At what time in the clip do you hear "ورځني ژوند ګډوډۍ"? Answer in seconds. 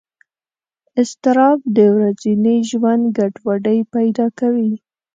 1.95-3.79